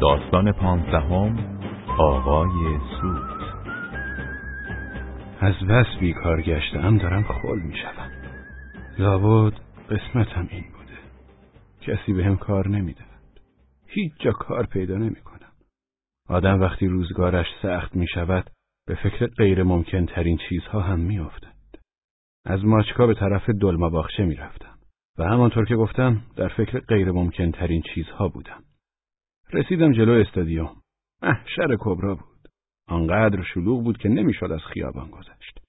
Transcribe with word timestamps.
داستان 0.00 0.52
پانزدهم 0.52 1.38
آقای 1.98 2.78
سوت 3.00 3.38
از 5.40 5.54
بس 5.68 5.86
بیکار 6.00 6.42
گشتم 6.42 6.98
دارم 6.98 7.22
خل 7.22 7.58
می 7.58 7.76
شدم. 7.76 8.10
لابد 8.98 9.52
قسمتم 9.90 10.48
این 10.50 10.64
بوده 10.72 10.98
کسی 11.80 12.12
به 12.12 12.24
هم 12.24 12.36
کار 12.36 12.68
نمی 12.68 12.92
دهد. 12.92 13.40
هیچ 13.86 14.12
جا 14.20 14.32
کار 14.32 14.66
پیدا 14.66 14.94
نمی 14.94 15.20
کنم 15.20 15.52
آدم 16.28 16.60
وقتی 16.60 16.86
روزگارش 16.86 17.46
سخت 17.62 17.96
می 17.96 18.06
شود 18.14 18.50
به 18.86 18.94
فکر 18.94 19.26
غیر 19.26 19.62
ممکن 19.62 20.06
ترین 20.06 20.38
چیزها 20.48 20.80
هم 20.80 21.00
می 21.00 21.18
افتد. 21.18 21.54
از 22.44 22.64
ماچکا 22.64 23.06
به 23.06 23.14
طرف 23.14 23.50
دلما 23.50 23.88
باخچه 23.90 24.24
می 24.24 24.34
رفتم 24.34 24.78
و 25.18 25.24
همانطور 25.24 25.64
که 25.64 25.76
گفتم 25.76 26.22
در 26.36 26.48
فکر 26.48 26.80
غیر 26.80 27.12
ممکن 27.12 27.50
ترین 27.50 27.82
چیزها 27.94 28.28
بودم. 28.28 28.67
رسیدم 29.52 29.92
جلو 29.92 30.12
استادیوم. 30.12 30.76
محشر 31.22 31.76
کبرا 31.80 32.14
بود. 32.14 32.48
آنقدر 32.88 33.42
شلوغ 33.42 33.82
بود 33.84 33.98
که 33.98 34.08
نمی‌شد 34.08 34.52
از 34.52 34.60
خیابان 34.60 35.10
گذشت. 35.10 35.60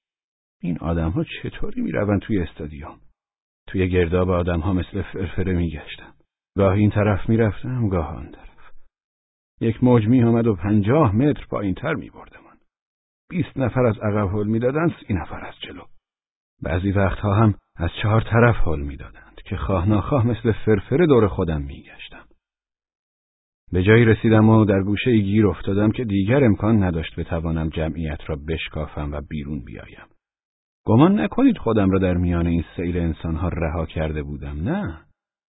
این 0.61 0.77
آدمها 0.77 1.23
چطوری 1.23 1.81
می‌روند 1.81 2.21
توی 2.21 2.39
استادیوم؟ 2.39 2.99
توی 3.67 3.89
گرداب 3.89 4.29
آدمها 4.29 4.73
مثل 4.73 5.01
فرفره 5.01 5.53
میگشتم. 5.53 6.13
گاه 6.57 6.73
این 6.73 6.89
طرف 6.89 7.29
می‌رفتم 7.29 7.89
گاه 7.89 8.15
آن 8.15 8.31
طرف. 8.31 8.73
یک 9.61 9.83
موج 9.83 10.07
می 10.07 10.23
آمد 10.23 10.47
و 10.47 10.55
پنجاه 10.55 11.15
متر 11.15 11.45
پایین 11.49 11.75
تر 11.75 11.93
می 11.93 12.09
بردمان. 12.09 12.57
بیست 13.29 13.57
نفر 13.57 13.85
از 13.85 13.99
عقب 13.99 14.35
حل 14.35 14.47
می‌دادند 14.47 14.95
سی 15.07 15.13
نفر 15.13 15.45
از 15.45 15.53
جلو. 15.59 15.83
بعضی 16.61 16.91
وقتها 16.91 17.33
هم 17.33 17.55
از 17.75 17.89
چهار 18.01 18.21
طرف 18.21 18.55
حل 18.55 18.79
می‌دادند 18.79 19.35
که 19.45 19.57
خواه 19.57 19.89
ناخواه 19.89 20.27
مثل 20.27 20.51
فرفره 20.51 21.07
دور 21.07 21.27
خودم 21.27 21.61
میگشتم. 21.61 22.25
به 23.71 23.83
جایی 23.83 24.05
رسیدم 24.05 24.49
و 24.49 24.65
در 24.65 24.81
گوشه 24.83 25.17
گیر 25.17 25.47
افتادم 25.47 25.91
که 25.91 26.03
دیگر 26.03 26.43
امکان 26.43 26.83
نداشت 26.83 27.19
بتوانم 27.19 27.69
جمعیت 27.69 28.19
را 28.27 28.35
بشکافم 28.47 29.11
و 29.11 29.21
بیرون 29.29 29.59
بیایم. 29.65 30.07
گمان 30.85 31.19
نکنید 31.19 31.57
خودم 31.57 31.89
را 31.89 31.99
در 31.99 32.13
میان 32.13 32.47
این 32.47 32.63
سیل 32.75 32.97
انسانها 32.97 33.49
رها 33.49 33.85
کرده 33.85 34.23
بودم 34.23 34.69
نه. 34.69 34.97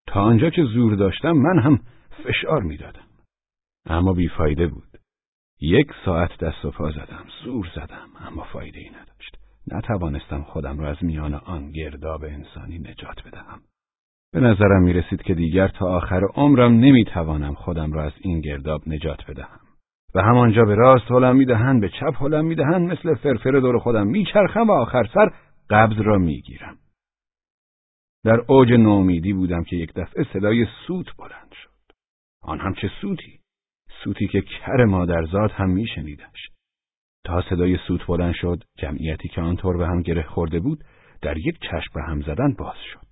تا 0.06 0.20
آنجا 0.20 0.50
که 0.50 0.64
زور 0.64 0.94
داشتم 0.94 1.32
من 1.32 1.58
هم 1.58 1.80
فشار 2.24 2.62
می‌دادم. 2.62 3.06
اما 3.86 4.12
بیفایده 4.12 4.66
بود. 4.66 4.98
یک 5.60 5.92
ساعت 6.04 6.38
دست 6.38 6.64
و 6.64 6.70
پا 6.70 6.90
زدم 6.90 7.24
زور 7.44 7.68
زدم 7.74 8.08
اما 8.20 8.44
فایده 8.44 8.78
ای 8.78 8.88
نداشت. 8.88 9.36
نتوانستم 9.72 10.42
خودم 10.42 10.78
را 10.78 10.90
از 10.90 11.04
میان 11.04 11.34
آن 11.34 11.70
گرداب 11.70 12.24
انسانی 12.24 12.78
نجات 12.78 13.22
بدهم. 13.26 13.60
به 14.32 14.40
نظرم 14.40 14.82
می 14.82 14.92
رسید 14.92 15.22
که 15.22 15.34
دیگر 15.34 15.68
تا 15.68 15.86
آخر 15.86 16.20
عمرم 16.34 16.72
نمی 16.72 17.04
توانم 17.04 17.54
خودم 17.54 17.92
را 17.92 18.04
از 18.04 18.12
این 18.20 18.40
گرداب 18.40 18.82
نجات 18.86 19.30
بدهم. 19.30 19.60
و 20.14 20.22
همانجا 20.22 20.64
به 20.64 20.74
راست 20.74 21.10
حلم 21.10 21.36
می 21.36 21.44
دهند، 21.44 21.80
به 21.80 21.88
چپ 21.88 22.14
حلم 22.22 22.44
می 22.44 22.54
دهند، 22.54 22.90
مثل 22.90 23.14
فرفر 23.14 23.50
دور 23.50 23.78
خودم 23.78 24.06
می 24.06 24.24
چرخم 24.24 24.68
و 24.68 24.72
آخر 24.72 25.08
سر 25.14 25.30
قبض 25.70 26.00
را 26.00 26.18
می 26.18 26.40
گیرم. 26.40 26.78
در 28.24 28.40
اوج 28.48 28.72
نومیدی 28.72 29.32
بودم 29.32 29.64
که 29.64 29.76
یک 29.76 29.92
دفعه 29.94 30.26
صدای 30.32 30.66
سوت 30.86 31.06
بلند 31.18 31.52
شد. 31.62 31.92
آن 32.42 32.60
هم 32.60 32.74
چه 32.74 32.90
سوتی؟ 33.00 33.40
سوتی 34.04 34.28
که 34.28 34.40
کر 34.40 34.84
مادرزاد 34.84 35.50
هم 35.50 35.70
می 35.70 35.86
شنیدش. 35.86 36.48
تا 37.24 37.42
صدای 37.50 37.76
سوت 37.76 38.06
بلند 38.06 38.34
شد، 38.34 38.64
جمعیتی 38.78 39.28
که 39.28 39.40
آنطور 39.40 39.76
به 39.76 39.86
هم 39.86 40.02
گره 40.02 40.22
خورده 40.22 40.60
بود، 40.60 40.84
در 41.22 41.38
یک 41.38 41.58
چشم 41.60 41.90
به 41.94 42.02
هم 42.02 42.22
زدن 42.22 42.54
باز 42.58 42.76
شد. 42.92 43.09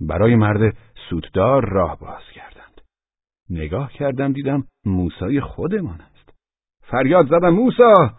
برای 0.00 0.36
مرد 0.36 0.76
سوددار 1.10 1.68
راه 1.70 1.98
باز 2.00 2.22
کردند. 2.34 2.80
نگاه 3.50 3.92
کردم 3.92 4.32
دیدم 4.32 4.64
موسای 4.86 5.40
خودمان 5.40 6.00
است. 6.00 6.32
فریاد 6.82 7.26
زدم 7.26 7.50
موسا! 7.50 8.14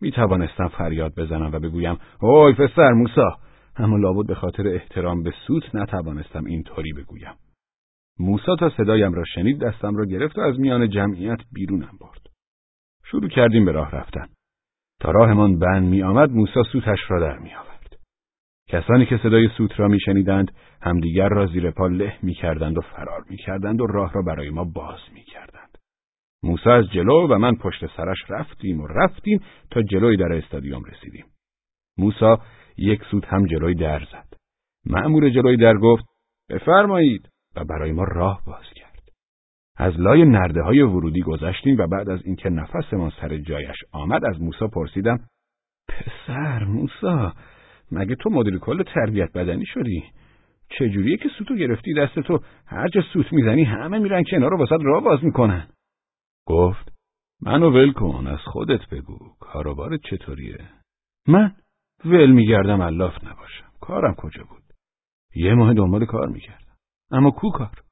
می 0.00 0.12
توانستم 0.12 0.68
فریاد 0.68 1.14
بزنم 1.14 1.52
و 1.52 1.58
بگویم 1.58 1.98
اوی 2.20 2.52
پسر 2.52 2.92
موسا 2.92 3.38
اما 3.76 3.96
لابد 3.96 4.26
به 4.26 4.34
خاطر 4.34 4.68
احترام 4.68 5.22
به 5.22 5.32
سوت 5.46 5.74
نتوانستم 5.74 6.44
اینطوری 6.44 6.92
بگویم. 6.92 7.34
موسا 8.18 8.56
تا 8.56 8.70
صدایم 8.76 9.12
را 9.12 9.24
شنید 9.24 9.60
دستم 9.60 9.96
را 9.96 10.04
گرفت 10.04 10.38
و 10.38 10.40
از 10.40 10.60
میان 10.60 10.90
جمعیت 10.90 11.38
بیرونم 11.52 11.98
برد. 12.00 12.26
شروع 13.04 13.28
کردیم 13.28 13.64
به 13.64 13.72
راه 13.72 13.90
رفتن. 13.90 14.26
تا 15.00 15.10
راهمان 15.10 15.58
بند 15.58 15.88
می 15.88 16.02
آمد 16.02 16.30
موسا 16.30 16.62
سوتش 16.62 16.98
را 17.08 17.20
در 17.20 17.38
می 17.38 17.54
آورد. 17.54 17.73
کسانی 18.74 19.06
که 19.06 19.16
صدای 19.22 19.48
سوت 19.56 19.80
را 19.80 19.88
میشنیدند 19.88 20.52
همدیگر 20.82 21.28
را 21.28 21.46
زیر 21.46 21.70
پا 21.70 21.86
له 21.86 22.14
می‌کردند 22.22 22.78
و 22.78 22.80
فرار 22.80 23.24
می‌کردند 23.30 23.80
و 23.80 23.86
راه 23.86 24.12
را 24.12 24.22
برای 24.22 24.50
ما 24.50 24.64
باز 24.64 24.98
می‌کردند. 25.12 25.78
موسی 26.42 26.70
از 26.70 26.84
جلو 26.90 27.28
و 27.28 27.38
من 27.38 27.54
پشت 27.54 27.86
سرش 27.96 28.18
رفتیم 28.28 28.80
و 28.80 28.86
رفتیم 28.86 29.40
تا 29.70 29.82
جلوی 29.82 30.16
در 30.16 30.32
استادیوم 30.32 30.82
رسیدیم. 30.84 31.24
موسی 31.98 32.34
یک 32.76 33.02
سوت 33.10 33.24
هم 33.24 33.46
جلوی 33.46 33.74
در 33.74 33.98
زد. 33.98 34.36
مأمور 34.86 35.30
جلوی 35.30 35.56
در 35.56 35.74
گفت 35.76 36.04
بفرمایید. 36.50 37.28
و 37.56 37.64
برای 37.64 37.92
ما 37.92 38.04
راه 38.04 38.42
باز 38.46 38.64
کرد. 38.74 39.02
از 39.76 40.00
لای 40.00 40.24
نرده 40.24 40.62
های 40.62 40.80
ورودی 40.80 41.22
گذشتیم 41.22 41.76
و 41.78 41.86
بعد 41.86 42.08
از 42.08 42.20
اینکه 42.24 42.50
نفسمان 42.50 43.12
سر 43.20 43.36
جایش 43.38 43.76
آمد 43.92 44.24
از 44.24 44.40
موسی 44.42 44.68
پرسیدم 44.72 45.18
پسر 45.88 46.64
موسی 46.64 47.32
مگه 47.92 48.14
تو 48.14 48.30
مدیر 48.30 48.58
کل 48.58 48.82
تربیت 48.82 49.32
بدنی 49.32 49.66
شدی؟ 49.66 50.04
چجوریه 50.68 51.16
که 51.16 51.28
سوتو 51.38 51.54
گرفتی 51.54 51.94
دست 51.94 52.20
تو؟ 52.20 52.40
هر 52.66 52.88
جا 52.88 53.02
سوت 53.12 53.32
می‌زنی 53.32 53.64
همه 53.64 53.98
میرن 53.98 54.22
کنار 54.30 54.50
رو 54.50 54.58
واسه 54.58 54.76
راه 54.80 55.04
باز 55.04 55.24
می‌کنن. 55.24 55.68
گفت 56.46 56.92
منو 57.42 57.70
ول 57.70 57.92
کن 57.92 58.26
از 58.26 58.38
خودت 58.38 58.88
بگو 58.88 59.18
کاروبارت 59.40 60.00
چطوریه؟ 60.10 60.58
من 61.28 61.52
ول 62.04 62.30
میگردم 62.30 62.80
الاف 62.80 63.24
نباشم. 63.24 63.64
کارم 63.80 64.14
کجا 64.14 64.42
بود؟ 64.42 64.62
یه 65.34 65.54
ماه 65.54 65.74
دنبال 65.74 66.04
کار 66.04 66.28
می‌کردم. 66.28 66.74
اما 67.10 67.30
کو 67.30 67.50
کار؟ 67.50 67.82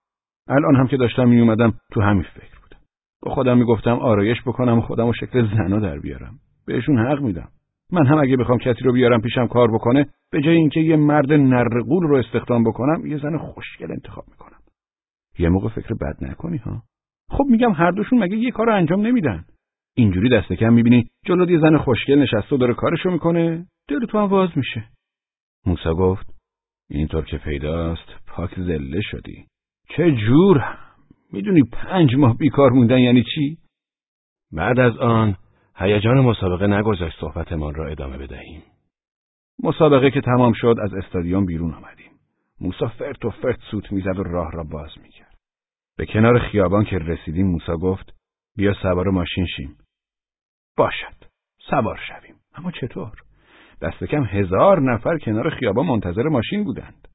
الان 0.49 0.77
هم 0.77 0.87
که 0.87 0.97
داشتم 0.97 1.29
میومدم 1.29 1.75
تو 1.93 2.01
همین 2.01 2.23
فکر 2.23 2.61
بودم. 2.63 2.81
با 3.23 3.35
خودم 3.35 3.59
می‌گفتم 3.59 3.99
آرایش 3.99 4.43
بکنم 4.47 4.79
و 4.79 4.81
خودم 4.81 5.09
و 5.09 5.13
شکل 5.13 5.57
زنا 5.57 5.79
در 5.79 5.99
بیارم. 5.99 6.39
بهشون 6.67 6.99
حق 6.99 7.21
میدم. 7.21 7.49
من 7.93 8.07
هم 8.07 8.19
اگه 8.19 8.37
بخوام 8.37 8.59
کسی 8.59 8.85
رو 8.85 8.93
بیارم 8.93 9.21
پیشم 9.21 9.47
کار 9.47 9.71
بکنه 9.71 10.07
به 10.31 10.41
جای 10.41 10.57
اینکه 10.57 10.81
یه 10.81 10.97
مرد 10.97 11.33
نرقول 11.33 12.07
رو 12.07 12.17
استخدام 12.17 12.65
بکنم 12.65 13.07
یه 13.07 13.19
زن 13.19 13.39
خوشگل 13.39 13.93
انتخاب 13.93 14.25
می‌کنم. 14.29 14.59
یه 15.39 15.49
موقع 15.49 15.69
فکر 15.69 15.95
بد 15.95 16.25
نکنی 16.25 16.57
ها؟ 16.57 16.83
خب 17.31 17.45
میگم 17.51 17.73
هر 17.73 17.91
دوشون 17.91 18.19
مگه 18.19 18.37
یه 18.37 18.51
کار 18.51 18.67
رو 18.67 18.75
انجام 18.75 19.07
نمیدن. 19.07 19.45
اینجوری 19.97 20.29
دست 20.29 20.53
کم 20.53 20.73
می‌بینی 20.73 21.11
جلو 21.27 21.51
یه 21.51 21.59
زن 21.59 21.77
خوشگل 21.77 22.19
نشسته 22.19 22.55
و 22.55 22.59
داره 22.59 22.75
کارشو 22.75 23.11
می‌کنه 23.11 23.67
دل 23.89 24.07
تو 24.07 24.19
هم 24.19 24.29
باز 24.29 24.51
میشه. 24.57 24.85
موسا 25.67 25.95
گفت 25.95 26.27
اینطور 26.91 27.25
که 27.25 27.39
پیداست 27.39 28.09
پاک 28.27 28.61
زله 28.61 29.01
شدی. 29.01 29.47
چه 29.89 30.13
جور؟ 30.13 30.79
می‌دونی 31.33 31.63
پنج 31.73 32.15
ماه 32.15 32.37
بیکار 32.37 32.71
موندن 32.71 32.99
یعنی 32.99 33.25
چی؟ 33.35 33.59
بعد 34.53 34.81
از 34.81 34.97
آن 34.97 35.37
هیجان 35.83 36.21
مسابقه 36.21 36.67
نگذاشت 36.67 37.21
صحبتمان 37.21 37.75
را 37.75 37.89
ادامه 37.89 38.19
بدهیم. 38.19 38.63
مسابقه 39.63 40.11
که 40.11 40.21
تمام 40.21 40.53
شد 40.57 40.77
از 40.83 40.95
استادیوم 40.95 41.47
بیرون 41.47 41.75
آمدیم. 41.75 42.13
موسا 42.61 42.89
فرت 42.89 43.25
و 43.25 43.31
فرت 43.31 43.59
سوت 43.71 43.93
می‌زد 43.93 44.19
و 44.19 44.23
راه 44.23 44.51
را 44.53 44.65
باز 44.65 44.91
می‌کرد. 45.03 45.37
به 45.99 46.07
کنار 46.07 46.39
خیابان 46.39 46.85
که 46.85 46.99
رسیدیم 46.99 47.47
موسا 47.47 47.77
گفت 47.77 48.15
بیا 48.57 48.75
سوار 48.83 49.11
ماشین 49.11 49.47
شیم. 49.47 49.77
باشد. 50.77 51.15
سوار 51.71 52.01
شویم. 52.09 52.35
اما 52.55 52.71
چطور؟ 52.71 53.13
دست 53.83 54.05
کم 54.05 54.25
هزار 54.25 54.81
نفر 54.81 55.19
کنار 55.19 55.51
خیابان 55.51 55.87
منتظر 55.87 56.23
ماشین 56.23 56.65
بودند. 56.65 57.09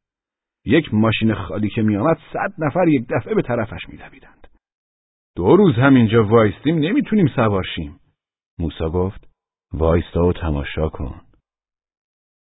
یک 0.66 0.94
ماشین 0.94 1.34
خالی 1.34 1.70
که 1.70 1.82
میآمد 1.82 2.18
صد 2.34 2.54
نفر 2.58 2.88
یک 2.88 3.06
دفعه 3.10 3.36
به 3.36 3.42
طرفش 3.42 3.90
میدویدند. 3.90 4.48
دو 5.36 5.56
روز 5.56 5.76
همینجا 5.76 6.24
وایستیم 6.24 6.76
نمی‌تونیم 6.76 7.28
سوار 7.36 7.64
شیم. 7.76 8.00
موسا 8.60 8.90
گفت 8.90 9.28
وایستا 9.74 10.26
و 10.26 10.34
تماشا 10.34 10.90
کن. 10.90 11.22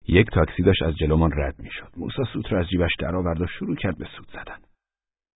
یک 0.07 0.27
تاکسی 0.31 0.63
داشت 0.63 0.83
از 0.83 0.95
جلومان 0.95 1.31
رد 1.33 1.59
می‌شد. 1.59 1.91
موسا 1.97 2.23
سوت 2.33 2.51
را 2.51 2.59
از 2.59 2.67
جیبش 2.67 2.91
درآورد 3.00 3.41
و 3.41 3.47
شروع 3.47 3.75
کرد 3.75 3.97
به 3.97 4.07
سوت 4.17 4.27
زدن. 4.29 4.59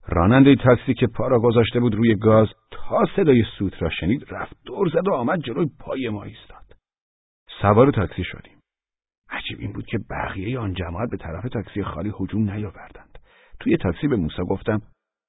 راننده 0.07 0.57
تاکسی 0.57 0.95
که 0.95 1.07
پا 1.07 1.29
را 1.29 1.41
گذاشته 1.41 1.81
بود 1.81 1.95
روی 1.95 2.15
گاز 2.15 2.49
تا 2.71 3.05
صدای 3.17 3.45
سوت 3.59 3.83
را 3.83 3.91
شنید 3.91 4.27
رفت 4.31 4.57
دور 4.65 4.89
زد 4.89 5.09
و 5.09 5.13
آمد 5.13 5.41
جلوی 5.41 5.71
پای 5.79 6.09
ما 6.09 6.23
ایستاد. 6.23 6.77
سوار 7.63 7.91
تاکسی 7.91 8.25
شدیم. 8.25 8.61
عجیب 9.31 9.61
این 9.61 9.73
بود 9.73 9.87
که 9.87 9.99
بقیه 10.11 10.59
آن 10.59 10.75
جماعت 10.75 11.11
به 11.11 11.17
طرف 11.17 11.49
تاکسی 11.49 11.83
خالی 11.85 12.13
هجوم 12.21 12.51
نیاوردند. 12.51 13.19
توی 13.61 13.77
تاکسی 13.77 14.09
به 14.09 14.17
موسا 14.17 14.45
گفتم 14.45 14.83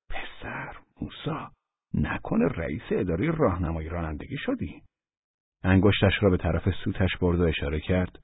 پسر 0.10 0.76
موسا 1.02 1.52
نکنه 1.94 2.48
رئیس 2.48 2.82
اداره 2.92 3.32
راهنمایی 3.32 3.90
رانندگی 3.90 4.38
شدی 4.38 4.82
انگشتش 5.64 6.14
را 6.22 6.30
به 6.30 6.38
طرف 6.38 6.70
سوتش 6.84 7.18
برد 7.22 7.40
و 7.40 7.44
اشاره 7.44 7.80
کرد. 7.80 8.20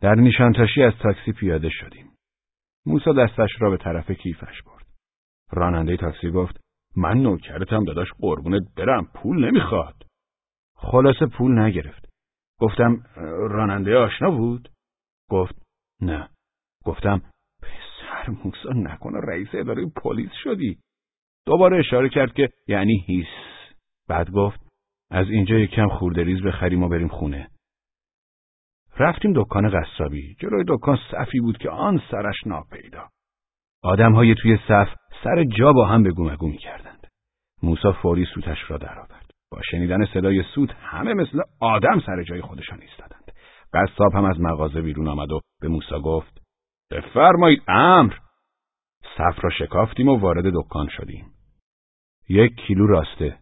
در 0.00 0.14
نیشانتاشی 0.14 0.82
از 0.82 0.92
تاکسی 1.02 1.32
پیاده 1.32 1.68
شدیم. 1.70 2.10
موسا 2.86 3.12
دستش 3.12 3.50
را 3.60 3.70
به 3.70 3.76
طرف 3.76 4.10
کیفش 4.10 4.62
برد. 4.62 4.86
راننده 5.50 5.96
تاکسی 5.96 6.30
گفت 6.30 6.60
من 6.96 7.18
نوکرتم 7.18 7.84
داداش 7.84 8.08
قربونت 8.20 8.62
برم 8.76 9.10
پول 9.14 9.44
نمی‌خواد 9.44 9.94
خلاصه 10.74 11.26
پول 11.26 11.58
نگرفت 11.58 12.08
گفتم 12.60 13.02
راننده 13.50 13.96
آشنا 13.96 14.30
بود 14.30 14.68
گفت 15.30 15.54
نه 16.00 16.28
گفتم 16.84 17.22
پسر 17.62 18.30
موسا 18.44 18.72
نکنه 18.72 19.20
رئیس 19.20 19.48
اداره 19.52 19.86
پلیس 19.96 20.30
شدی 20.44 20.78
دوباره 21.46 21.78
اشاره 21.78 22.08
کرد 22.08 22.32
که 22.32 22.48
یعنی 22.66 23.04
هیس 23.06 23.26
بعد 24.08 24.30
گفت 24.30 24.67
از 25.10 25.30
اینجا 25.30 25.58
یکم 25.58 25.88
خوردریز 25.88 26.42
بخریم 26.42 26.82
و 26.82 26.88
بریم 26.88 27.08
خونه. 27.08 27.48
رفتیم 28.98 29.32
دکان 29.36 29.70
قصابی. 29.70 30.34
جلوی 30.40 30.64
دکان 30.68 30.98
صفی 31.10 31.40
بود 31.40 31.58
که 31.58 31.70
آن 31.70 32.02
سرش 32.10 32.46
ناپیدا. 32.46 33.08
های 33.84 34.34
توی 34.34 34.58
صف 34.68 34.88
سر 35.24 35.44
جا 35.44 35.72
با 35.72 35.86
هم 35.86 36.02
بگو 36.02 36.30
مگو 36.30 36.52
کردند. 36.52 37.06
موسا 37.62 37.92
فوری 37.92 38.26
سوتش 38.34 38.70
را 38.70 38.76
درآورد. 38.76 39.30
با 39.52 39.60
شنیدن 39.70 40.06
صدای 40.06 40.42
سوت 40.54 40.70
همه 40.72 41.14
مثل 41.14 41.40
آدم 41.60 42.00
سر 42.06 42.22
جای 42.22 42.40
خودشان 42.40 42.80
ایستادند. 42.80 43.32
قصاب 43.72 44.14
هم 44.14 44.24
از 44.24 44.40
مغازه 44.40 44.80
بیرون 44.80 45.08
آمد 45.08 45.32
و 45.32 45.40
به 45.60 45.68
موسا 45.68 46.00
گفت 46.00 46.42
بفرمایید 46.90 47.62
امر. 47.68 48.14
صف 49.16 49.44
را 49.44 49.50
شکافتیم 49.50 50.08
و 50.08 50.18
وارد 50.18 50.44
دکان 50.54 50.88
شدیم. 50.88 51.26
یک 52.28 52.54
کیلو 52.56 52.86
راسته. 52.86 53.38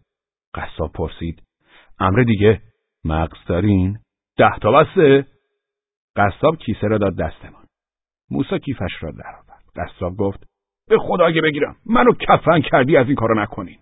قصاب 0.53 0.91
پرسید 0.91 1.46
امر 1.99 2.23
دیگه 2.23 2.61
مغز 3.05 3.37
دارین 3.47 3.99
ده 4.37 4.59
تا 4.61 4.71
بسته. 4.71 5.27
قصاب 6.15 6.57
کیسه 6.57 6.87
را 6.87 6.97
داد 6.97 7.17
دستمان 7.17 7.65
موسا 8.31 8.57
کیفش 8.57 9.03
را 9.03 9.11
درآورد 9.11 9.63
قصاب 9.75 10.17
گفت 10.17 10.43
به 10.87 10.97
خدا 10.99 11.25
اگه 11.25 11.41
بگیرم 11.41 11.75
منو 11.85 12.13
کفن 12.13 12.61
کردی 12.61 12.97
از 12.97 13.05
این 13.05 13.15
کارو 13.15 13.41
نکنین. 13.41 13.79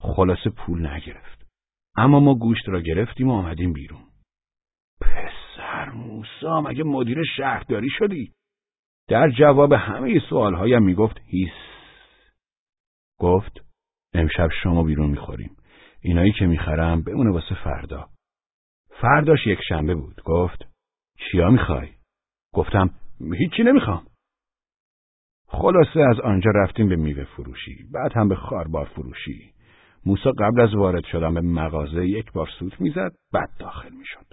خلاصه 0.00 0.50
پول 0.50 0.86
نگرفت. 0.86 1.46
اما 1.96 2.20
ما 2.20 2.34
گوشت 2.34 2.68
را 2.68 2.80
گرفتیم 2.80 3.28
و 3.28 3.32
آمدیم 3.32 3.72
بیرون. 3.72 4.04
پسر 5.00 5.90
موسا 5.90 6.60
مگه 6.60 6.84
مدیر 6.84 7.24
شهرداری 7.36 7.88
شدی؟ 7.90 8.32
در 9.08 9.30
جواب 9.30 9.72
همه 9.72 10.20
سوالهایم 10.28 10.82
می‌گفت 10.82 11.20
هیس. 11.26 11.52
گفت 13.18 13.64
امشب 14.14 14.48
شما 14.62 14.82
بیرون 14.82 15.10
می‌خوریم. 15.10 15.56
اینایی 16.04 16.32
که 16.32 16.46
می‌خرم 16.46 17.02
بمونه 17.02 17.30
واسه 17.30 17.54
فردا. 17.64 18.08
فرداش 19.00 19.46
یک 19.46 19.58
شنبه 19.68 19.94
بود. 19.94 20.22
گفت 20.24 20.64
چیا 21.16 21.50
می‌خوای؟ 21.50 21.88
گفتم 22.54 22.90
هیچی 23.38 23.62
نمی‌خوام. 23.62 24.06
خلاصه 25.46 26.00
از 26.00 26.20
آنجا 26.20 26.50
رفتیم 26.54 26.88
به 26.88 26.96
میوه 26.96 27.24
فروشی. 27.24 27.84
بعد 27.92 28.12
هم 28.12 28.28
به 28.28 28.36
خاربار 28.36 28.86
فروشی. 28.86 29.54
موسا 30.06 30.30
قبل 30.30 30.60
از 30.60 30.74
وارد 30.74 31.04
شدن 31.04 31.34
به 31.34 31.40
مغازه 31.40 32.06
یک 32.06 32.32
بار 32.32 32.48
سوت 32.58 32.80
می‌زد 32.80 33.12
بعد 33.32 33.50
داخل 33.58 33.92
می‌شد. 33.92 34.26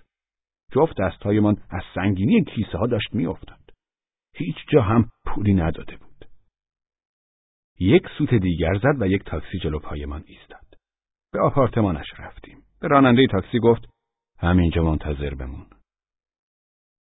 جفت 0.71 1.01
دستهایمان 1.01 1.57
از 1.69 1.83
سنگینی 1.95 2.43
کیسه 2.43 2.77
ها 2.77 2.87
داشت 2.87 3.13
میافتاد. 3.13 3.73
هیچ 4.35 4.55
جا 4.73 4.81
هم 4.81 5.09
پولی 5.25 5.53
نداده 5.53 5.97
بود. 5.97 6.25
یک 7.79 8.03
سوت 8.17 8.33
دیگر 8.33 8.73
زد 8.73 9.01
و 9.01 9.07
یک 9.07 9.23
تاکسی 9.23 9.59
جلو 9.59 9.79
پایمان 9.79 10.23
ایستاد. 10.25 10.60
به 11.33 11.39
آپارتمانش 11.39 12.07
رفتیم 12.17 12.63
به 12.79 12.87
راننده 12.87 13.27
تاکسی 13.31 13.59
گفت 13.59 13.89
همینجا 14.39 14.83
منتظر 14.83 15.35
بمون 15.35 15.65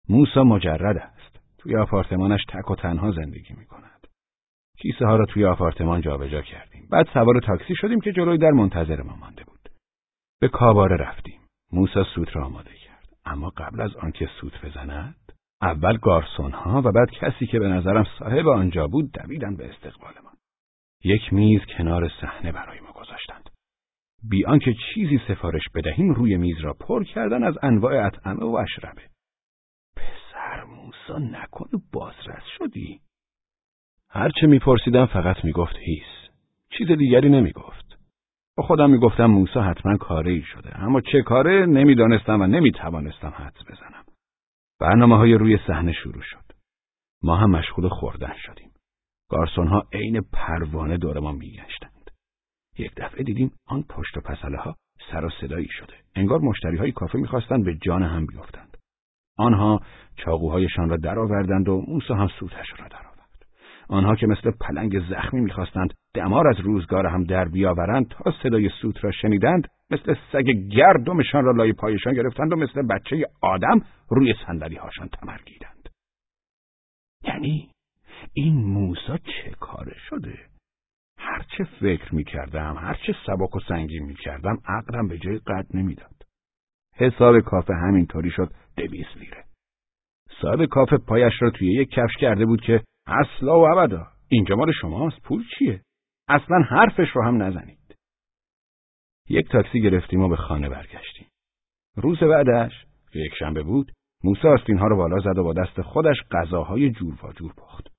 موسا 0.09 0.45
مجرد 0.45 0.97
است 0.97 1.41
توی 1.59 1.77
آپارتمانش 1.77 2.41
تک 2.49 2.71
و 2.71 2.77
تنها 2.77 3.13
زندگی 3.13 3.55
می 3.55 3.67
کند. 3.67 4.07
کیسه 4.79 5.07
ها 5.07 5.17
را 5.17 5.27
توی 5.27 5.45
آپارتمان 5.45 6.01
جابجا 6.01 6.43
کردیم. 6.43 6.89
بعد 6.91 7.07
سوار 7.15 7.41
تاکسی 7.41 7.75
شدیم 7.77 8.01
که 8.01 8.13
جلوی 8.13 8.39
در 8.39 8.51
منتظر 8.51 9.03
ما 9.03 9.17
مانده 9.17 9.45
بود. 9.45 9.69
به 10.41 10.49
کاباره 10.49 10.97
رفتیم. 10.97 11.41
موسا 11.73 12.05
سوت 12.05 12.37
را 12.37 12.47
آماده 12.47 12.75
کرد. 12.75 13.09
اما 13.25 13.51
قبل 13.51 13.81
از 13.81 13.97
آنکه 13.97 14.29
سوت 14.41 14.65
بزند، 14.65 15.33
اول 15.63 15.97
گارسون 15.97 16.53
ها 16.53 16.83
و 16.85 16.93
بعد 16.93 17.11
کسی 17.11 17.47
که 17.47 17.59
به 17.59 17.69
نظرم 17.69 18.05
صاحب 18.19 18.49
آنجا 18.49 18.87
بود 18.87 19.13
دویدن 19.13 19.57
به 19.57 19.71
استقبالمان. 19.71 20.35
یک 21.05 21.33
میز 21.33 21.61
کنار 21.79 22.11
صحنه 22.21 22.53
برای 22.53 22.81
ما 22.81 22.93
گذاشتند. 22.93 23.44
بی 24.31 24.45
آنکه 24.45 24.75
چیزی 24.95 25.21
سفارش 25.29 25.63
بدهیم 25.75 26.15
روی 26.15 26.37
میز 26.37 26.61
را 26.61 26.73
پر 26.73 27.05
کردن 27.05 27.45
از 27.45 27.55
انواع 27.63 28.07
اطعمه 28.07 28.45
و 28.45 28.55
اشربه. 28.55 29.03
موسا 30.67 31.19
نکنه 31.19 31.81
بازرس 31.93 32.45
شدی؟ 32.59 33.01
هرچه 34.11 34.47
میپرسیدم 34.47 35.07
فقط 35.07 35.45
می‌گفت 35.45 35.77
هیس. 35.77 36.31
چیز 36.71 36.91
دیگری 36.91 37.29
نمی‌گفت. 37.29 37.99
با 38.57 38.63
خودم 38.63 38.91
می‌گفتم 38.91 39.27
موسا 39.27 39.63
حتما 39.63 39.97
کاره 39.97 40.33
ای 40.33 40.43
شده 40.43 40.81
اما 40.81 41.01
چه 41.01 41.23
کاره 41.23 41.67
نمی‌دانستم 41.67 42.41
و 42.41 42.47
نمی‌توانستم 42.47 43.35
حدس 43.37 43.65
بزنم. 43.71 44.05
برنامه 44.81 45.17
های 45.17 45.35
روی 45.35 45.59
صحنه 45.67 45.93
شروع 45.93 46.23
شد. 46.23 46.45
ما 47.23 47.37
هم 47.37 47.51
مشغول 47.51 47.89
خوردن 47.89 48.35
شدیم. 48.37 48.71
گارسون 49.31 49.69
ها 49.69 49.83
عین 49.93 50.21
پروانه 50.33 50.97
دور 50.97 51.21
ما 51.21 51.33
میگشتند. 51.33 51.94
یک 52.79 52.93
دفعه 52.97 53.23
دیدیم 53.23 53.53
آن 53.67 53.83
پشت 53.83 54.17
و 54.17 54.21
پسله 54.21 54.59
ها 54.59 54.77
سر 55.11 55.25
و 55.25 55.31
صدایی 55.41 55.69
شده. 55.71 55.95
انگار 56.15 56.41
مشتری 56.41 56.77
های 56.77 56.93
کافه 56.93 57.19
می‌خواستند 57.19 57.65
به 57.65 57.75
جان 57.75 58.03
هم 58.03 58.27
بیفتند. 58.27 58.77
آنها 59.39 59.81
چاقوهایشان 60.17 60.89
را 60.89 60.97
درآوردند 60.97 61.69
و 61.69 61.85
موسی 61.89 62.13
هم 62.13 62.29
سوتش 62.41 62.73
را 62.79 62.89
درآورد. 62.89 63.15
آنها 63.89 64.17
که 64.17 64.27
مثل 64.27 64.51
پلنگ 64.51 65.01
زخمی 65.11 65.41
می‌خواستند 65.41 65.95
دمار 66.15 66.49
از 66.49 66.61
روزگار 66.61 67.07
هم 67.07 67.25
در 67.25 67.45
بیاورند 67.45 68.09
تا 68.09 68.33
صدای 68.43 68.71
سوت 68.83 69.05
را 69.05 69.11
شنیدند 69.11 69.69
مثل 69.91 70.15
سگ 70.33 70.51
گردمشان 70.51 71.45
را 71.45 71.53
لای 71.53 71.73
پایشان 71.73 72.15
گرفتند 72.15 72.53
و 72.53 72.57
مثل 72.57 72.83
بچه 72.83 73.27
آدم 73.43 73.81
روی 74.09 74.35
صندلی 74.47 74.77
هاشان 74.77 75.09
تمرگیدند. 75.09 75.89
یعنی 77.25 77.71
این 78.33 78.55
موسا 78.55 79.17
چه 79.17 79.51
کاره 79.61 79.97
شده؟ 80.09 80.39
هرچه 81.45 81.65
فکر 81.81 82.15
می‌کردم، 82.15 82.77
هرچه 82.77 83.15
سبک 83.27 83.57
و 83.57 83.61
سنگین 83.69 84.03
می‌کردم، 84.03 84.59
عقلم 84.69 85.09
به 85.09 85.19
جای 85.19 85.39
قد 85.39 85.67
نمی‌داد. 85.75 86.15
حساب 86.97 87.41
کافه 87.41 87.75
همینطوری 87.75 88.31
شد 88.31 88.53
دویست 88.77 89.17
لیره. 89.17 89.45
صاحب 90.43 90.65
کافه 90.65 90.97
پایش 90.97 91.33
را 91.41 91.51
توی 91.51 91.73
یک 91.73 91.91
کفش 91.91 92.17
کرده 92.21 92.47
بود 92.47 92.61
که 92.61 92.85
اصلا 93.07 93.61
و 93.61 93.69
ابدا 93.69 94.07
اینجا 94.29 94.57
مال 94.57 94.73
شماست 94.81 95.23
پول 95.23 95.45
چیه؟ 95.59 95.81
اصلا 96.29 96.59
حرفش 96.71 97.09
رو 97.15 97.25
هم 97.25 97.43
نزنید. 97.43 97.97
یک 99.29 99.49
تاکسی 99.49 99.83
گرفتیم 99.83 100.21
و 100.21 100.29
به 100.29 100.37
خانه 100.37 100.69
برگشتیم. 100.69 101.27
روز 101.97 102.19
بعدش 102.19 102.73
که 103.13 103.19
یک 103.19 103.35
شنبه 103.39 103.63
بود 103.63 103.93
موسی 104.25 104.49
آستینها 104.49 104.87
رو 104.87 104.97
بالا 104.97 105.19
زد 105.19 105.39
و 105.39 105.45
با 105.45 105.53
دست 105.53 105.83
خودش 105.83 106.17
غذاهای 106.31 106.91
جور 106.91 107.15
و 107.25 107.33
جور 107.33 107.53
پخت. 107.53 107.94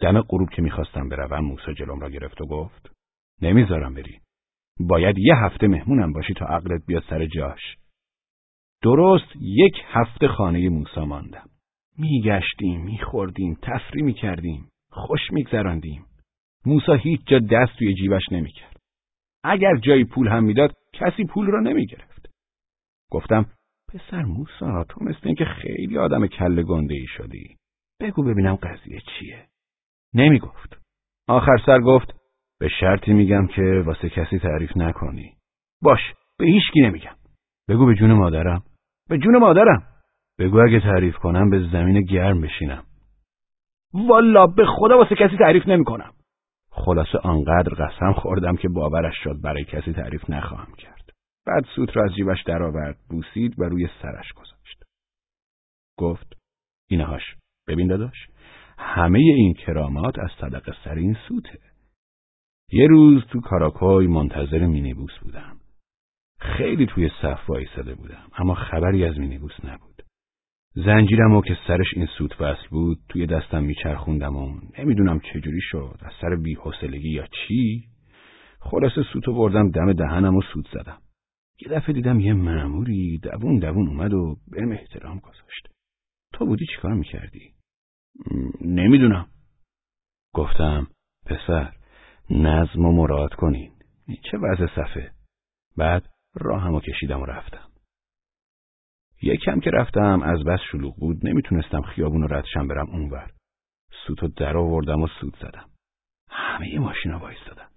دم 0.00 0.20
غروب 0.20 0.50
که 0.50 0.62
می‌خواستم 0.62 1.08
بروم 1.08 1.44
موسی 1.44 1.74
جلوم 1.74 2.00
را 2.00 2.10
گرفت 2.10 2.40
و 2.40 2.46
گفت 2.46 2.90
نمی‌ذارم 3.42 3.94
بری. 3.94 4.20
باید 4.80 5.18
یه 5.18 5.36
هفته 5.36 5.66
مهمونم 5.68 6.12
باشی 6.12 6.34
تا 6.34 6.46
عقلت 6.46 6.86
بیاد 6.86 7.02
سر 7.10 7.26
جاش. 7.26 7.76
درست 8.82 9.36
یک 9.40 9.74
هفته 9.86 10.28
خانه 10.28 10.68
موسا 10.68 11.04
ماندم. 11.04 11.48
میگشتیم، 11.98 12.84
میخوردیم، 12.84 13.58
تفری 13.62 14.02
می‌کردیم، 14.02 14.68
خوش 14.90 15.20
میگذراندیم. 15.32 16.06
موسا 16.66 16.94
هیچ 16.94 17.20
جا 17.26 17.38
دست 17.38 17.78
توی 17.78 17.94
جیبش 17.94 18.22
نمی‌کرد. 18.32 18.76
اگر 19.44 19.76
جایی 19.76 20.04
پول 20.04 20.28
هم 20.28 20.44
می‌داد 20.44 20.74
کسی 20.92 21.24
پول 21.24 21.46
را 21.46 21.60
نمی‌گرفت. 21.60 22.30
گفتم 23.10 23.46
پسر 23.88 24.22
موسا 24.22 24.84
تو 24.84 25.04
مثل 25.04 25.20
اینکه 25.22 25.44
خیلی 25.44 25.98
آدم 25.98 26.26
کله 26.26 26.62
گنده 26.62 27.04
شدی. 27.16 27.56
بگو 28.00 28.22
ببینم 28.22 28.54
قضیه 28.56 29.00
چیه. 29.00 29.48
نمی‌گفت. 30.14 30.78
آخر 31.28 31.58
سر 31.66 31.80
گفت 31.80 32.14
به 32.60 32.68
شرطی 32.80 33.12
میگم 33.12 33.46
که 33.46 33.82
واسه 33.86 34.08
کسی 34.08 34.38
تعریف 34.38 34.76
نکنی. 34.76 35.32
باش 35.82 36.00
به 36.38 36.46
هیچکی 36.46 36.80
نمیگم. 36.80 37.16
بگو 37.68 37.86
به 37.86 37.94
جون 37.94 38.12
مادرم 38.12 38.62
به 39.08 39.18
جون 39.18 39.36
مادرم 39.38 39.82
بگو 40.38 40.60
اگه 40.60 40.80
تعریف 40.80 41.16
کنم 41.16 41.50
به 41.50 41.68
زمین 41.72 42.00
گرم 42.00 42.40
بشینم 42.40 42.84
والا 43.94 44.46
به 44.46 44.66
خدا 44.66 44.98
واسه 44.98 45.14
کسی 45.14 45.36
تعریف 45.36 45.68
نمی‌کنم. 45.68 46.12
خلاصه 46.70 47.18
آنقدر 47.18 47.74
قسم 47.74 48.12
خوردم 48.12 48.56
که 48.56 48.68
باورش 48.68 49.14
شد 49.24 49.40
برای 49.42 49.64
کسی 49.64 49.92
تعریف 49.92 50.30
نخواهم 50.30 50.72
کرد 50.78 51.10
بعد 51.46 51.64
سوت 51.76 51.96
را 51.96 52.04
از 52.04 52.14
جیبش 52.14 52.42
درآورد 52.42 52.98
بوسید 53.10 53.60
و 53.60 53.64
روی 53.64 53.88
سرش 54.02 54.32
گذاشت 54.32 54.84
گفت 55.98 56.36
اینهاش 56.90 57.22
ببین 57.68 57.88
داداش 57.88 58.28
همه 58.88 59.18
این 59.18 59.54
کرامات 59.54 60.18
از 60.18 60.30
صدق 60.40 60.74
سر 60.84 60.94
این 60.94 61.16
سوته. 61.28 61.58
یه 62.72 62.86
روز 62.86 63.24
تو 63.24 63.40
کاراکوی 63.40 64.06
منتظر 64.06 64.66
مینیبوس 64.66 65.18
بودم. 65.22 65.56
خیلی 66.40 66.86
توی 66.86 67.10
صف 67.22 67.50
وایساده 67.50 67.94
بودم 67.94 68.28
اما 68.38 68.54
خبری 68.54 69.04
از 69.04 69.18
مینیبوس 69.18 69.64
نبود. 69.64 70.02
زنجیرم 70.74 71.34
و 71.34 71.42
که 71.42 71.56
سرش 71.66 71.86
این 71.96 72.06
سوت 72.18 72.40
وصل 72.40 72.68
بود 72.70 72.98
توی 73.08 73.26
دستم 73.26 73.64
میچرخوندم 73.64 74.36
و 74.36 74.60
نمی‌دونم 74.78 75.20
چجوری 75.20 75.60
شد 75.60 75.98
از 76.00 76.12
سر 76.20 76.36
بیحسلگی 76.36 77.10
یا 77.10 77.26
چی؟ 77.26 77.84
خلاصه 78.60 79.02
سوتو 79.12 79.34
بردم 79.34 79.70
دم 79.70 79.92
دهنم 79.92 80.36
و 80.36 80.42
سود 80.42 80.68
زدم. 80.72 80.98
یه 81.60 81.68
دفعه 81.68 81.94
دیدم 81.94 82.20
یه 82.20 82.32
معموری 82.32 83.18
دوون 83.18 83.58
دوون 83.58 83.88
اومد 83.88 84.14
و 84.14 84.36
بهم 84.50 84.72
احترام 84.72 85.18
گذاشت. 85.18 85.68
تو 86.32 86.46
بودی 86.46 86.66
چیکار 86.66 86.94
می‌کردی؟ 86.94 87.57
نمی‌دونم. 88.60 89.28
گفتم 90.34 90.86
پسر 91.26 91.72
نظم 92.30 92.84
و 92.84 92.92
مراد 92.92 93.34
کنین. 93.34 93.72
چه 94.30 94.38
وضع 94.38 94.66
صفه 94.76 95.12
بعد 95.76 96.10
راهمو 96.34 96.80
کشیدم 96.80 97.20
و 97.20 97.24
رفتم. 97.24 97.68
یکم 99.22 99.60
که 99.60 99.70
رفتم 99.70 100.22
از 100.22 100.44
بس 100.44 100.60
شلوغ 100.72 100.96
بود 100.96 101.26
نمی‌تونستم 101.26 101.82
خیابون 101.82 102.22
رو 102.22 102.34
ردشم 102.34 102.68
برم 102.68 102.90
اونور. 102.90 103.32
سوتو 104.06 104.28
در 104.28 104.56
آوردم 104.56 105.02
و 105.02 105.06
سود 105.20 105.36
زدم. 105.36 105.70
همه 106.30 106.78
ماشینا 106.78 107.18
وایستادن. 107.18 107.68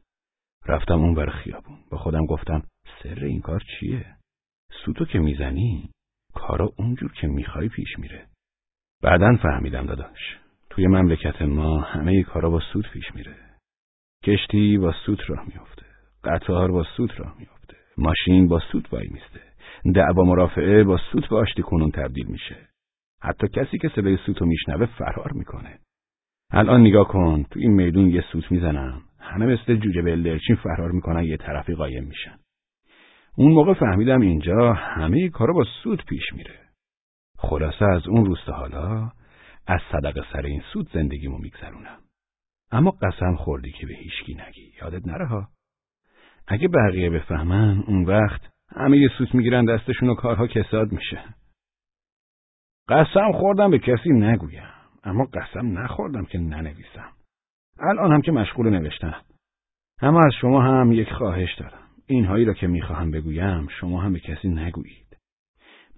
رفتم 0.66 1.00
اونور 1.00 1.30
خیابون. 1.30 1.80
با 1.92 1.98
خودم 1.98 2.26
گفتم 2.26 2.64
سر 3.04 3.24
این 3.24 3.42
کار 3.42 3.64
چیه؟ 3.80 4.18
سوتو 4.86 5.06
که 5.06 5.20
می‌زنی 5.20 5.92
کارا 6.34 6.74
اونجور 6.78 7.14
که 7.14 7.28
می‌خوای 7.28 7.70
پیش 7.70 8.00
میره. 8.00 8.28
بعدا 9.04 9.36
فهمیدم 9.36 9.86
داداش. 9.86 10.38
توی 10.70 10.88
مملکت 10.88 11.42
ما 11.42 11.82
همه 11.82 12.24
کارا 12.24 12.50
با 12.50 12.60
سود 12.60 12.88
پیش 12.94 13.16
میره. 13.16 13.36
کشتی 14.24 14.78
با 14.78 14.94
سود 15.06 15.22
راه 15.28 15.46
میافته. 15.48 15.86
قطار 16.24 16.72
با 16.72 16.84
سود 16.84 17.14
راه 17.18 17.36
میافته. 17.40 17.78
ماشین 17.98 18.48
با 18.48 18.60
سود 18.60 18.88
وای 18.92 19.08
میسته. 19.12 19.42
دعوا 19.96 20.24
مرافعه 20.24 20.84
با 20.84 20.98
سوت 21.12 21.30
به 21.30 21.36
آشتی 21.36 21.62
کنون 21.62 21.92
تبدیل 21.92 22.26
میشه. 22.28 22.56
حتی 23.22 23.48
کسی 23.48 23.78
که 23.78 23.90
صدای 23.96 24.18
سوتو 24.26 24.46
میشنوه 24.46 24.86
فرار 24.86 25.32
می‌کنه. 25.34 25.80
الان 26.52 26.82
نگاه 26.82 27.08
کن 27.08 27.44
تو 27.44 27.60
این 27.60 27.72
میدون 27.72 28.10
یه 28.10 28.24
سوت 28.32 28.52
می‌زنم. 28.52 29.02
همه 29.20 29.46
مثل 29.46 29.76
جوجه 29.76 30.02
بلدرچین 30.02 30.56
فرار 30.56 30.92
می‌کنن 30.92 31.24
یه 31.24 31.38
طرفی 31.38 31.76
قایم 31.76 32.04
میشن. 32.04 32.36
اون 33.36 33.52
موقع 33.52 33.74
فهمیدم 33.74 34.22
اینجا 34.22 34.74
همه 34.74 35.30
کارا 35.30 35.54
با 35.54 35.64
سود 35.84 36.04
پیش 36.06 36.34
میره. 36.34 36.61
خلاصه 37.42 37.86
از 37.86 38.08
اون 38.08 38.26
روز 38.26 38.40
حالا 38.40 39.12
از 39.68 39.80
صدق 39.92 40.26
سر 40.34 40.42
این 40.42 40.62
سود 40.74 40.90
زندگیمو 40.94 41.38
میگذرونم. 41.38 41.98
اما 42.72 42.92
قسم 42.92 43.36
خوردی 43.36 43.72
که 43.72 43.88
به 43.88 43.94
هیچکی 43.94 44.34
نگی. 44.34 44.74
یادت 44.82 45.08
نره 45.08 45.28
ها؟ 45.28 45.48
اگه 46.48 46.68
بقیه 46.68 47.10
بفهمن 47.10 47.84
اون 47.88 48.06
وقت 48.06 48.42
همه 48.76 48.98
یه 48.98 49.10
سوت 49.18 49.36
می‌گیرن 49.36 49.66
دستشون 49.66 50.10
و 50.10 50.16
کارها 50.16 50.48
کساد 50.48 50.92
میشه. 50.92 51.24
قسم 52.90 53.32
خوردم 53.32 53.72
به 53.72 53.80
کسی 53.80 54.10
نگویم. 54.10 54.70
اما 55.04 55.26
قسم 55.26 55.80
نخوردم 55.80 56.26
که 56.26 56.38
ننویسم. 56.38 57.12
الان 57.80 58.12
هم 58.12 58.22
که 58.22 58.32
مشغول 58.32 58.70
نوشتنم 58.70 59.22
اما 60.02 60.20
از 60.26 60.34
شما 60.42 60.62
هم 60.62 60.92
یک 60.92 61.14
خواهش 61.14 61.56
دارم. 61.56 61.88
اینهایی 62.06 62.46
را 62.46 62.54
که 62.54 62.68
می‌خواهم 62.68 63.12
بگویم 63.12 63.68
شما 63.68 64.02
هم 64.02 64.14
به 64.14 64.20
کسی 64.20 64.50
نگویید. 64.50 65.11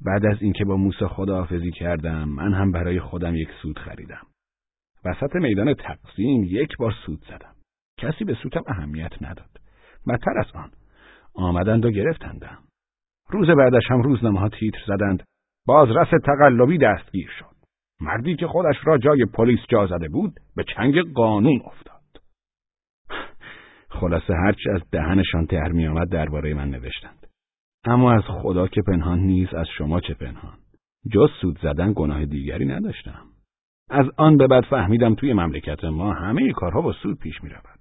بعد 0.06 0.26
از 0.26 0.42
اینکه 0.42 0.66
با 0.66 0.78
موسی 0.78 1.06
خداحافظی 1.06 1.72
کردم 1.72 2.30
من 2.30 2.54
هم 2.54 2.72
برای 2.72 3.00
خودم 3.00 3.36
یک 3.36 3.50
سود 3.62 3.80
خریدم. 3.80 4.28
وسط 5.06 5.36
میدان 5.36 5.74
تقسیم 5.74 6.44
یک 6.44 6.78
بار 6.78 6.94
سود 7.06 7.26
زدم. 7.26 7.56
کسی 8.00 8.24
به 8.24 8.34
سودم 8.34 8.64
اهمیت 8.68 9.22
نداد. 9.22 9.50
بدتر 10.08 10.40
از 10.40 10.52
آن 10.54 10.72
آمدند 11.36 11.86
و 11.86 11.92
گرفتندم. 11.92 12.58
روز 13.30 13.50
بعدش 13.50 13.84
هم 13.92 14.02
روزنامه 14.02 14.40
ها 14.40 14.50
تیتر 14.50 14.82
زدند. 14.88 15.24
بازرس 15.68 16.10
تقلبی 16.26 16.78
دستگیر 16.78 17.30
شد. 17.40 17.56
مردی 18.02 18.36
که 18.36 18.48
خودش 18.48 18.76
را 18.84 18.98
جای 18.98 19.26
پلیس 19.26 19.60
جا 19.70 19.88
زده 19.88 20.10
بود 20.10 20.40
به 20.56 20.64
چنگ 20.76 21.14
قانون 21.14 21.62
افتاد. 21.66 21.94
خلاصه 23.90 24.34
هرچی 24.34 24.70
از 24.70 24.82
دهنشان 24.92 25.46
تر 25.46 25.72
می 25.72 25.88
آمد 25.88 26.10
درباره 26.10 26.54
من 26.54 26.70
نوشتند. 26.70 27.23
اما 27.86 28.12
از 28.12 28.24
خدا 28.28 28.68
که 28.68 28.82
پنهان 28.88 29.20
نیست 29.20 29.54
از 29.54 29.68
شما 29.78 30.00
چه 30.00 30.14
پنهان؟ 30.14 30.58
جز 31.12 31.30
سود 31.42 31.60
زدن 31.60 31.94
گناه 31.96 32.26
دیگری 32.26 32.66
نداشتم. 32.66 33.26
از 33.90 34.06
آن 34.18 34.38
به 34.38 34.48
بعد 34.48 34.64
فهمیدم 34.64 35.16
توی 35.16 35.34
مملکت 35.34 35.84
ما 35.84 36.14
همه 36.14 36.54
کارها 36.54 36.82
با 36.82 36.94
سود 36.94 37.20
پیش 37.20 37.44
می 37.44 37.50
رود. 37.50 37.80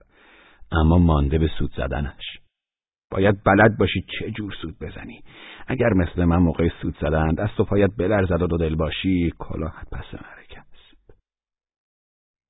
اما 0.73 0.99
مانده 0.99 1.39
به 1.39 1.51
سود 1.59 1.73
زدنش. 1.77 2.39
باید 3.11 3.45
بلد 3.45 3.79
باشی 3.79 4.05
چه 4.19 4.31
جور 4.31 4.55
سود 4.63 4.79
بزنی. 4.81 5.23
اگر 5.67 5.89
مثل 5.89 6.25
من 6.25 6.37
موقع 6.37 6.69
سود 6.83 6.97
زدن 7.01 7.35
دست 7.35 7.61
و 7.61 7.65
پایت 7.65 7.91
بلرزد 7.99 8.43
و 8.43 8.47
دو 8.47 8.57
دل 8.57 8.75
باشی 8.75 9.33
کلاهت 9.39 9.91
پس 9.93 10.15
مرک 10.15 10.59
است. 10.59 11.15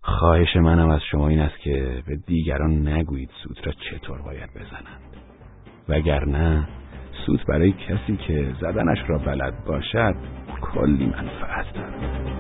خواهش 0.03 0.57
منم 0.57 0.89
از 0.89 1.01
شما 1.11 1.29
این 1.29 1.41
است 1.41 1.59
که 1.59 2.03
به 2.07 2.17
دیگران 2.17 2.89
نگویید 2.89 3.31
سود 3.43 3.67
را 3.67 3.73
چطور 3.73 4.23
باید 4.23 4.51
بزنند. 4.51 5.17
وگرنه 5.89 6.69
سود 7.27 7.45
برای 7.49 7.73
کسی 7.73 8.17
که 8.17 8.47
زدنش 8.61 8.99
را 9.07 9.19
بلد 9.19 9.65
باشد 9.65 10.15
کلی 10.61 11.07
منفعت 11.07 11.67
دارد. 11.75 12.32